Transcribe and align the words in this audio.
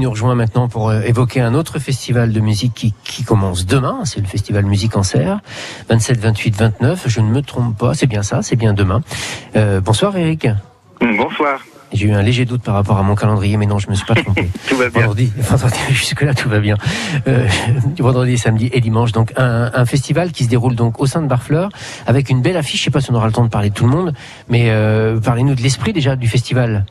nous 0.00 0.10
rejoint 0.10 0.36
maintenant 0.36 0.68
pour 0.68 0.90
euh, 0.90 1.00
évoquer 1.00 1.40
un 1.40 1.54
autre 1.54 1.80
festival 1.80 2.32
de 2.32 2.38
musique 2.38 2.72
qui, 2.72 2.94
qui 3.02 3.24
commence 3.24 3.66
demain. 3.66 4.02
C'est 4.04 4.20
le 4.20 4.28
festival 4.28 4.64
Musique 4.64 4.96
en 4.96 5.02
Serre, 5.02 5.40
27, 5.88 6.20
28, 6.20 6.54
29. 6.54 7.08
Je 7.08 7.20
ne 7.20 7.28
me 7.28 7.42
trompe 7.42 7.76
pas, 7.76 7.94
c'est 7.94 8.06
bien 8.06 8.22
ça, 8.22 8.40
c'est 8.42 8.54
bien 8.54 8.74
demain. 8.74 9.02
Euh, 9.56 9.80
bonsoir 9.80 10.16
Eric. 10.16 10.46
Bonsoir. 11.00 11.66
J'ai 11.92 12.06
eu 12.06 12.12
un 12.12 12.22
léger 12.22 12.44
doute 12.44 12.62
par 12.62 12.74
rapport 12.74 12.96
à 12.96 13.02
mon 13.02 13.16
calendrier, 13.16 13.56
mais 13.56 13.66
non, 13.66 13.80
je 13.80 13.90
me 13.90 13.96
suis 13.96 14.06
pas 14.06 14.14
trompé. 14.22 14.48
tout 14.68 14.76
va 14.76 14.88
bien. 14.88 15.00
Vendredi, 15.00 15.32
vendredi 15.36 15.78
jusque-là, 15.88 16.32
tout 16.32 16.48
va 16.48 16.60
bien. 16.60 16.76
Euh, 17.26 17.48
vendredi, 17.98 18.38
samedi 18.38 18.70
et 18.72 18.80
dimanche. 18.80 19.10
Donc, 19.10 19.32
un, 19.36 19.72
un, 19.74 19.84
festival 19.84 20.30
qui 20.30 20.44
se 20.44 20.48
déroule 20.48 20.76
donc 20.76 21.00
au 21.00 21.06
sein 21.06 21.22
de 21.22 21.26
Barfleur 21.26 21.70
avec 22.06 22.30
une 22.30 22.40
belle 22.40 22.56
affiche. 22.56 22.78
Je 22.78 22.84
sais 22.84 22.90
pas 22.92 23.00
si 23.00 23.10
on 23.10 23.14
aura 23.16 23.26
le 23.26 23.32
temps 23.32 23.42
de 23.42 23.50
parler 23.50 23.70
de 23.70 23.74
tout 23.74 23.84
le 23.84 23.90
monde, 23.90 24.14
mais 24.48 24.70
euh, 24.70 25.18
parlez-nous 25.18 25.56
de 25.56 25.60
l'esprit 25.60 25.92
déjà 25.92 26.14
du 26.14 26.28
festival. 26.28 26.84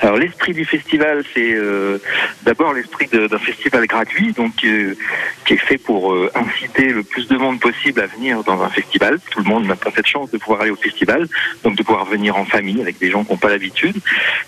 Alors 0.00 0.16
l'esprit 0.16 0.54
du 0.54 0.64
festival, 0.64 1.22
c'est 1.34 1.52
euh, 1.52 1.98
d'abord 2.42 2.72
l'esprit 2.72 3.06
d'un 3.06 3.38
festival 3.38 3.86
gratuit, 3.86 4.32
donc 4.32 4.52
euh, 4.64 4.94
qui 5.44 5.54
est 5.54 5.58
fait 5.58 5.76
pour 5.76 6.14
euh, 6.14 6.30
inciter 6.34 6.86
le 6.86 7.02
plus 7.02 7.28
de 7.28 7.36
monde 7.36 7.60
possible 7.60 8.00
à 8.00 8.06
venir 8.06 8.42
dans 8.44 8.62
un 8.62 8.70
festival. 8.70 9.18
Tout 9.30 9.40
le 9.40 9.44
monde 9.44 9.66
n'a 9.66 9.76
pas 9.76 9.90
cette 9.94 10.06
chance 10.06 10.30
de 10.30 10.38
pouvoir 10.38 10.62
aller 10.62 10.70
au 10.70 10.76
festival, 10.76 11.28
donc 11.64 11.76
de 11.76 11.82
pouvoir 11.82 12.06
venir 12.06 12.36
en 12.36 12.46
famille 12.46 12.80
avec 12.80 12.98
des 12.98 13.10
gens 13.10 13.24
qui 13.24 13.32
n'ont 13.32 13.38
pas 13.38 13.50
l'habitude. 13.50 13.96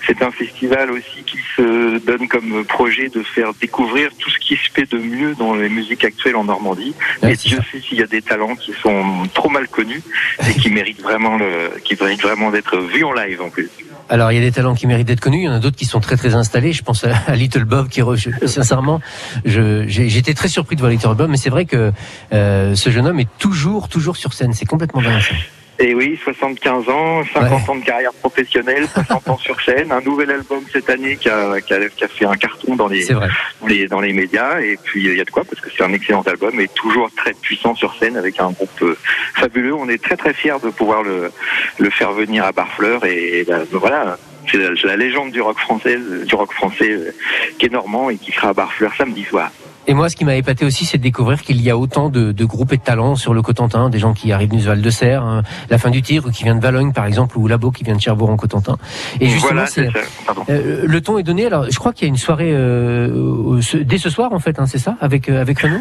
C'est 0.06 0.22
un 0.22 0.30
festival 0.30 0.90
aussi 0.90 1.22
qui 1.26 1.38
se 1.54 1.98
donne 1.98 2.28
comme 2.28 2.64
projet 2.64 3.10
de 3.10 3.22
faire 3.22 3.52
découvrir 3.52 4.08
tout 4.18 4.30
ce 4.30 4.38
qui 4.38 4.56
se 4.56 4.70
fait 4.72 4.90
de 4.90 4.98
mieux 4.98 5.34
dans 5.34 5.54
les 5.54 5.68
musiques 5.68 6.04
actuelles 6.04 6.36
en 6.36 6.44
Normandie. 6.44 6.94
Ouais, 7.22 7.34
et 7.34 7.36
Dieu 7.36 7.58
sait 7.70 7.80
s'il 7.80 7.98
y 7.98 8.02
a 8.02 8.06
des 8.06 8.22
talents 8.22 8.56
qui 8.56 8.72
sont 8.72 9.28
trop 9.34 9.50
mal 9.50 9.68
connus 9.68 10.02
et 10.48 10.54
qui 10.54 10.70
méritent 10.70 11.02
vraiment 11.02 11.36
le, 11.36 11.78
qui 11.84 11.94
méritent 12.00 12.22
vraiment 12.22 12.50
d'être 12.50 12.78
vus 12.78 13.04
en 13.04 13.12
live 13.12 13.42
en 13.42 13.50
plus. 13.50 13.68
Alors, 14.12 14.30
il 14.30 14.34
y 14.34 14.38
a 14.38 14.42
des 14.42 14.52
talents 14.52 14.74
qui 14.74 14.86
méritent 14.86 15.06
d'être 15.06 15.20
connus, 15.20 15.38
il 15.38 15.44
y 15.44 15.48
en 15.48 15.54
a 15.54 15.58
d'autres 15.58 15.78
qui 15.78 15.86
sont 15.86 15.98
très 15.98 16.18
très 16.18 16.34
installés. 16.34 16.74
Je 16.74 16.82
pense 16.82 17.02
à 17.04 17.34
Little 17.34 17.64
Bob 17.64 17.88
qui, 17.88 18.02
sincèrement, 18.46 19.00
j'étais 19.46 20.34
très 20.34 20.48
surpris 20.48 20.76
de 20.76 20.82
voir 20.82 20.92
Little 20.92 21.14
Bob, 21.14 21.30
mais 21.30 21.38
c'est 21.38 21.48
vrai 21.48 21.64
que 21.64 21.92
euh, 22.34 22.74
ce 22.74 22.90
jeune 22.90 23.06
homme 23.06 23.20
est 23.20 23.28
toujours 23.38 23.88
toujours 23.88 24.18
sur 24.18 24.34
scène. 24.34 24.52
C'est 24.52 24.66
complètement 24.66 25.00
dingue. 25.00 25.22
Et 25.78 25.94
oui, 25.94 26.18
75 26.22 26.88
ans, 26.88 27.24
50 27.32 27.50
ouais. 27.50 27.70
ans 27.70 27.76
de 27.76 27.84
carrière 27.84 28.12
professionnelle, 28.12 28.86
60 28.88 29.28
ans 29.28 29.38
sur 29.38 29.60
scène, 29.62 29.90
un 29.90 30.00
nouvel 30.00 30.30
album 30.30 30.62
cette 30.70 30.88
année 30.90 31.16
qui 31.16 31.28
a, 31.28 31.60
qui 31.60 31.72
a, 31.72 31.88
qui 31.88 32.04
a 32.04 32.08
fait 32.08 32.24
un 32.26 32.36
carton 32.36 32.76
dans 32.76 32.88
les, 32.88 33.06
dans 33.06 33.66
les, 33.66 33.88
dans 33.88 34.00
les 34.00 34.12
médias. 34.12 34.60
Et 34.60 34.78
puis 34.82 35.04
il 35.04 35.16
y 35.16 35.20
a 35.20 35.24
de 35.24 35.30
quoi 35.30 35.44
parce 35.44 35.60
que 35.60 35.70
c'est 35.74 35.82
un 35.82 35.92
excellent 35.92 36.22
album 36.22 36.60
et 36.60 36.68
toujours 36.68 37.10
très 37.16 37.32
puissant 37.32 37.74
sur 37.74 37.94
scène 37.96 38.16
avec 38.16 38.38
un 38.38 38.50
groupe 38.50 38.82
euh, 38.82 38.96
fabuleux. 39.34 39.74
On 39.74 39.88
est 39.88 40.02
très 40.02 40.16
très 40.16 40.34
fiers 40.34 40.60
de 40.62 40.70
pouvoir 40.70 41.02
le, 41.02 41.32
le 41.78 41.90
faire 41.90 42.12
venir 42.12 42.44
à 42.44 42.52
Barfleur 42.52 43.04
et, 43.04 43.40
et 43.40 43.44
ben, 43.44 43.64
voilà. 43.72 44.18
C'est 44.50 44.58
la, 44.58 44.70
la, 44.84 44.96
légende 44.96 45.30
du 45.30 45.40
rock 45.40 45.58
français, 45.58 45.96
du 46.26 46.34
rock 46.34 46.52
français 46.52 46.90
euh, 46.90 47.12
qui 47.58 47.66
est 47.66 47.72
normand 47.72 48.10
et 48.10 48.16
qui 48.16 48.32
sera 48.32 48.48
à 48.48 48.52
Barfleur 48.52 48.92
samedi 48.96 49.24
soir. 49.24 49.50
Et 49.86 49.94
moi, 49.94 50.08
ce 50.08 50.16
qui 50.16 50.24
m'a 50.24 50.36
épaté 50.36 50.64
aussi, 50.64 50.84
c'est 50.84 50.98
de 50.98 51.02
découvrir 51.02 51.42
qu'il 51.42 51.60
y 51.60 51.70
a 51.70 51.76
autant 51.76 52.08
de, 52.08 52.32
de, 52.32 52.44
groupes 52.44 52.72
et 52.72 52.76
de 52.76 52.82
talents 52.82 53.16
sur 53.16 53.34
le 53.34 53.42
Cotentin, 53.42 53.90
des 53.90 53.98
gens 53.98 54.12
qui 54.12 54.32
arrivent 54.32 54.50
du 54.50 54.60
Val 54.60 54.80
de 54.80 54.90
Serre, 54.90 55.24
hein, 55.24 55.42
la 55.70 55.78
fin 55.78 55.90
du 55.90 56.02
Tigre 56.02 56.30
qui 56.30 56.44
vient 56.44 56.54
de 56.54 56.60
Valogne 56.60 56.92
par 56.92 57.06
exemple, 57.06 57.36
ou 57.38 57.48
Labo 57.48 57.70
qui 57.70 57.82
vient 57.82 57.96
de 57.96 58.00
Cherbourg 58.00 58.30
en 58.30 58.36
Cotentin. 58.36 58.78
Et 59.20 59.28
justement, 59.28 59.64
voilà, 59.64 59.66
euh, 60.48 60.84
le 60.86 61.00
ton 61.00 61.18
est 61.18 61.22
donné. 61.22 61.46
Alors, 61.46 61.66
je 61.68 61.78
crois 61.78 61.92
qu'il 61.92 62.06
y 62.06 62.08
a 62.08 62.10
une 62.10 62.16
soirée 62.16 62.52
euh, 62.52 63.60
ce, 63.60 63.76
dès 63.76 63.98
ce 63.98 64.10
soir 64.10 64.32
en 64.32 64.38
fait, 64.38 64.58
hein, 64.58 64.66
c'est 64.66 64.78
ça, 64.78 64.96
avec 65.00 65.28
euh, 65.28 65.40
avec 65.40 65.60
Renaud? 65.60 65.80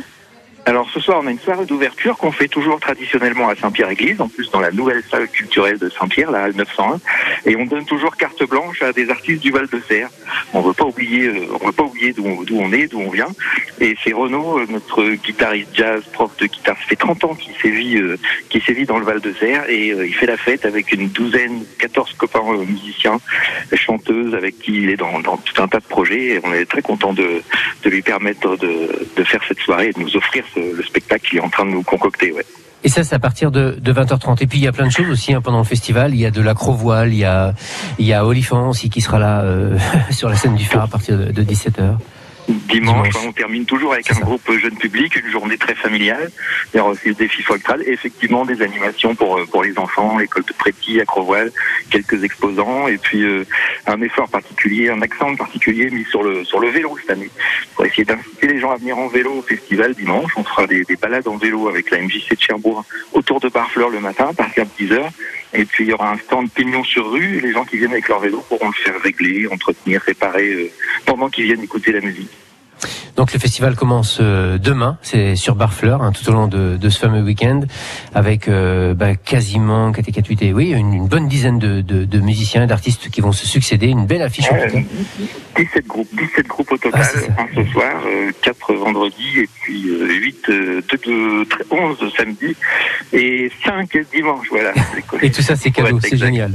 Alors 0.65 0.87
ce 0.93 0.99
soir, 0.99 1.21
on 1.23 1.27
a 1.27 1.31
une 1.31 1.39
soirée 1.39 1.65
d'ouverture 1.65 2.17
qu'on 2.17 2.31
fait 2.31 2.47
toujours 2.47 2.79
traditionnellement 2.79 3.49
à 3.49 3.55
Saint-Pierre-Église, 3.55 4.21
en 4.21 4.27
plus 4.27 4.51
dans 4.51 4.59
la 4.59 4.71
nouvelle 4.71 5.01
salle 5.09 5.27
culturelle 5.27 5.79
de 5.79 5.89
Saint-Pierre, 5.89 6.29
la 6.29 6.43
Halle 6.43 6.55
901, 6.55 6.99
et 7.47 7.55
on 7.55 7.65
donne 7.65 7.85
toujours 7.85 8.15
carte 8.15 8.47
blanche 8.47 8.83
à 8.83 8.93
des 8.93 9.09
artistes 9.09 9.41
du 9.41 9.51
Val 9.51 9.67
de 9.67 9.81
Serre. 9.87 10.09
On 10.53 10.61
veut 10.61 10.73
pas 10.73 10.85
oublier, 10.85 11.31
on 11.59 11.65
veut 11.65 11.71
pas 11.71 11.83
oublier 11.83 12.13
d'où 12.13 12.25
on, 12.25 12.73
est, 12.73 12.87
d'où 12.87 12.99
on 12.99 13.09
vient. 13.09 13.29
Et 13.79 13.95
c'est 14.03 14.13
Renaud, 14.13 14.63
notre 14.67 15.03
guitariste 15.15 15.69
jazz, 15.73 16.03
prof 16.13 16.31
de 16.37 16.45
guitare, 16.45 16.77
ça 16.77 16.87
fait 16.87 16.95
30 16.95 17.23
ans 17.23 17.33
qu'il 17.33 17.55
sévit, 17.55 17.97
euh, 17.97 18.17
qu'il 18.49 18.61
sévit 18.61 18.85
dans 18.85 18.99
le 18.99 19.05
Val 19.05 19.19
de 19.19 19.33
Serre, 19.33 19.67
et 19.67 19.91
euh, 19.91 20.05
il 20.05 20.13
fait 20.13 20.27
la 20.27 20.37
fête 20.37 20.65
avec 20.65 20.91
une 20.91 21.09
douzaine, 21.09 21.63
14 21.79 22.13
copains 22.13 22.39
euh, 22.47 22.65
musiciens, 22.65 23.19
chanteuses, 23.73 24.35
avec 24.35 24.59
qui 24.59 24.83
il 24.83 24.91
est 24.91 24.97
dans, 24.97 25.21
tout 25.21 25.61
un 25.61 25.67
tas 25.67 25.79
de 25.79 25.85
projets. 25.85 26.35
Et 26.35 26.41
on 26.43 26.53
est 26.53 26.65
très 26.65 26.83
content 26.83 27.13
de, 27.13 27.41
de 27.83 27.89
lui 27.89 28.03
permettre 28.03 28.57
de, 28.57 29.07
de 29.15 29.23
faire 29.23 29.41
cette 29.47 29.59
soirée 29.59 29.87
et 29.87 29.93
de 29.93 29.99
nous 29.99 30.15
offrir 30.15 30.45
le 30.55 30.83
spectacle 30.83 31.29
qu'il 31.29 31.39
est 31.39 31.41
en 31.41 31.49
train 31.49 31.65
de 31.65 31.71
nous 31.71 31.83
concocter. 31.83 32.31
Ouais. 32.31 32.45
Et 32.83 32.89
ça, 32.89 33.03
c'est 33.03 33.13
à 33.13 33.19
partir 33.19 33.51
de, 33.51 33.77
de 33.79 33.93
20h30. 33.93 34.41
Et 34.41 34.47
puis, 34.47 34.57
il 34.57 34.63
y 34.63 34.67
a 34.67 34.71
plein 34.71 34.87
de 34.87 34.91
choses 34.91 35.09
aussi 35.09 35.33
hein, 35.33 35.41
pendant 35.41 35.59
le 35.59 35.63
festival. 35.63 36.15
Il 36.15 36.19
y 36.19 36.25
a 36.25 36.31
de 36.31 36.41
l'acro-voile, 36.41 37.13
il 37.13 37.19
y 37.19 37.25
a, 37.25 37.53
il 37.99 38.05
y 38.05 38.13
a 38.13 38.25
Olifant 38.25 38.69
aussi 38.69 38.89
qui 38.89 39.01
sera 39.01 39.19
là 39.19 39.41
euh, 39.41 39.77
sur 40.11 40.29
la 40.29 40.35
scène 40.35 40.55
du 40.55 40.65
phare 40.65 40.83
à 40.83 40.87
partir 40.87 41.17
de, 41.17 41.25
de 41.31 41.43
17h. 41.43 41.97
Dimanche, 42.47 43.09
on 43.25 43.31
termine 43.31 43.65
toujours 43.65 43.93
avec 43.93 44.09
un 44.11 44.15
ça. 44.15 44.21
groupe 44.21 44.49
jeune 44.57 44.75
public, 44.75 45.15
une 45.15 45.29
journée 45.29 45.57
très 45.57 45.75
familiale. 45.75 46.31
Il 46.73 46.77
y 46.77 46.79
aura 46.79 46.91
aussi 46.91 47.09
le 47.09 47.13
défi 47.13 47.43
et 47.85 47.91
effectivement 47.91 48.45
des 48.45 48.61
animations 48.61 49.15
pour 49.15 49.39
pour 49.51 49.63
les 49.63 49.77
enfants, 49.77 50.17
l'école 50.17 50.43
de 50.43 50.53
Préti, 50.53 50.99
Acrovoile, 50.99 51.51
quelques 51.89 52.23
exposants 52.23 52.87
et 52.87 52.97
puis 52.97 53.23
euh, 53.23 53.45
un 53.87 54.01
effort 54.01 54.29
particulier, 54.29 54.89
un 54.89 55.01
accent 55.01 55.35
particulier 55.35 55.89
mis 55.89 56.05
sur 56.05 56.23
le 56.23 56.43
sur 56.43 56.59
le 56.59 56.69
vélo 56.69 56.95
cette 56.99 57.11
année 57.11 57.29
pour 57.75 57.85
essayer 57.85 58.05
d'inciter 58.05 58.47
les 58.47 58.59
gens 58.59 58.71
à 58.71 58.77
venir 58.77 58.97
en 58.97 59.07
vélo 59.07 59.33
au 59.39 59.41
festival 59.41 59.93
dimanche. 59.93 60.31
On 60.35 60.43
fera 60.43 60.67
des, 60.67 60.83
des 60.83 60.95
balades 60.95 61.27
en 61.27 61.37
vélo 61.37 61.67
avec 61.67 61.91
la 61.91 61.99
MJC 61.99 62.35
de 62.35 62.41
Cherbourg 62.41 62.85
autour 63.13 63.39
de 63.39 63.49
Barfleur 63.49 63.89
le 63.89 63.99
matin 63.99 64.27
à 64.29 64.33
partir 64.33 64.65
de 64.65 64.85
10 64.85 64.93
heures. 64.93 65.11
Et 65.53 65.65
puis 65.65 65.85
il 65.85 65.89
y 65.89 65.93
aura 65.93 66.11
un 66.11 66.17
stand 66.17 66.49
pignon 66.49 66.83
sur 66.83 67.11
rue 67.11 67.37
et 67.37 67.41
les 67.41 67.51
gens 67.51 67.65
qui 67.65 67.77
viennent 67.77 67.91
avec 67.91 68.07
leur 68.07 68.19
vélo 68.19 68.43
pourront 68.47 68.67
le 68.67 68.73
faire 68.73 69.01
régler, 69.01 69.47
entretenir, 69.47 70.01
réparer 70.01 70.53
euh, 70.53 70.71
pendant 71.05 71.29
qu'ils 71.29 71.45
viennent 71.45 71.63
écouter 71.63 71.91
la 71.91 72.01
musique. 72.01 72.31
Donc 73.21 73.33
le 73.33 73.39
festival 73.39 73.75
commence 73.75 74.17
euh, 74.19 74.57
demain, 74.57 74.97
c'est 75.03 75.35
sur 75.35 75.53
Barfleur, 75.53 76.01
hein, 76.01 76.11
tout 76.11 76.27
au 76.27 76.33
long 76.33 76.47
de, 76.47 76.75
de 76.75 76.89
ce 76.89 76.97
fameux 76.97 77.21
week-end, 77.21 77.59
avec 78.15 78.47
euh, 78.47 78.95
bah, 78.95 79.15
quasiment 79.15 79.91
4 79.91 80.09
4 80.09 80.27
8 80.27 80.41
et 80.41 80.53
oui, 80.53 80.71
une, 80.71 80.91
une 80.91 81.07
bonne 81.07 81.27
dizaine 81.27 81.59
de, 81.59 81.81
de, 81.81 82.03
de 82.03 82.19
musiciens 82.19 82.63
et 82.63 82.65
d'artistes 82.65 83.11
qui 83.11 83.21
vont 83.21 83.31
se 83.31 83.45
succéder, 83.45 83.89
une 83.89 84.07
belle 84.07 84.23
affiche. 84.23 84.49
Euh, 84.51 84.79
17 85.55 85.85
groupes, 85.85 86.09
17 86.17 86.47
groupes 86.47 86.71
au 86.71 86.77
total, 86.79 87.03
ah, 87.37 87.43
un 87.43 87.63
ce 87.63 87.71
soir, 87.71 87.93
4 88.41 88.73
vendredi 88.73 89.41
et 89.41 89.49
puis 89.61 89.83
8, 89.83 90.45
2, 90.47 90.81
2, 91.05 91.45
11 91.69 91.97
samedi 92.17 92.55
et 93.13 93.51
5 93.63 93.97
dimanche, 94.11 94.47
voilà. 94.49 94.73
et 95.21 95.29
tout 95.29 95.43
ça 95.43 95.55
c'est 95.55 95.69
cadeau, 95.69 95.99
c'est 95.99 96.17
génial. 96.17 96.53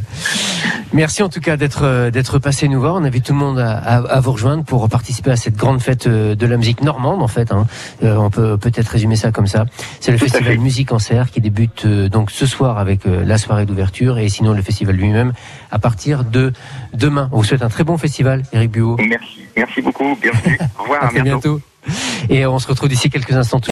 Merci 0.93 1.22
en 1.22 1.28
tout 1.28 1.41
cas 1.41 1.56
d'être 1.56 2.10
d'être 2.10 2.38
passé 2.38 2.69
nous 2.69 2.81
voir. 2.81 2.94
On 2.94 3.04
invite 3.04 3.27
tout 3.27 3.33
le 3.34 3.38
monde 3.38 3.59
à, 3.59 3.77
à, 3.77 3.97
à, 3.98 4.21
vous 4.21 4.33
rejoindre 4.33 4.65
pour 4.65 4.88
participer 4.88 5.31
à 5.31 5.37
cette 5.37 5.56
grande 5.56 5.81
fête 5.81 6.09
de 6.09 6.47
la 6.56 6.59
musique 6.59 6.83
normande 6.83 7.22
en 7.22 7.28
fait. 7.28 7.53
Hein. 7.53 7.67
Euh, 8.03 8.17
on 8.17 8.31
peut 8.31 8.56
peut-être 8.56 8.89
résumer 8.89 9.17
ça 9.17 9.31
comme 9.31 9.47
ça. 9.47 9.67
C'est 10.00 10.11
le 10.11 10.19
tout 10.19 10.25
festival 10.25 10.59
Musique 10.59 10.91
en 10.91 10.99
Serre 10.99 11.31
qui 11.31 11.41
débute 11.41 11.84
euh, 11.84 12.09
donc 12.09 12.31
ce 12.31 12.47
soir 12.47 12.78
avec 12.78 13.06
euh, 13.06 13.25
la 13.25 13.37
soirée 13.37 13.67
d'ouverture 13.67 14.19
et 14.19 14.28
sinon 14.31 14.55
le 14.55 14.62
festival 14.62 14.97
lui-même 14.97 15.34
à 15.71 15.78
partir 15.78 16.25
de 16.25 16.53
demain. 16.95 17.28
On 17.33 17.39
vous 17.39 17.45
souhaite 17.45 17.62
un 17.62 17.69
très 17.69 17.84
bon 17.84 17.99
festival, 17.99 18.43
Eric 18.53 18.71
Buot. 18.71 18.97
Merci, 18.97 19.41
merci 19.55 19.83
beaucoup. 19.83 20.16
Bienvenue. 20.21 20.59
Au 20.78 20.83
revoir. 20.83 21.03
à, 21.05 21.09
à 21.09 21.11
bientôt. 21.11 21.28
bientôt. 21.28 21.61
Et 22.31 22.47
on 22.47 22.59
se 22.59 22.66
retrouve 22.66 22.89
d'ici 22.89 23.11
quelques 23.11 23.33
instants. 23.33 23.61